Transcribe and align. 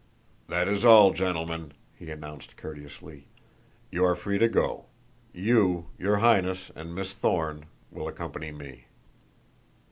"That 0.47 0.67
is 0.67 0.83
all, 0.83 1.13
gentlemen," 1.13 1.73
he 1.93 2.09
announced 2.09 2.57
courteously. 2.57 3.27
"You 3.91 4.03
are 4.03 4.15
free 4.15 4.39
to 4.39 4.47
go. 4.47 4.85
You, 5.31 5.89
your 5.99 6.15
Highness, 6.17 6.71
and 6.75 6.95
Miss 6.95 7.13
Thorne, 7.13 7.65
will 7.91 8.07
accompany 8.07 8.51
me." 8.51 8.85